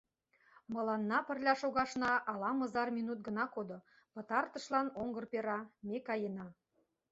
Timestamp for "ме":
5.87-5.97